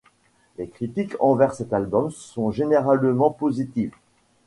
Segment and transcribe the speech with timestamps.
[0.57, 3.93] Les critiques envers cet album sont généralement positives.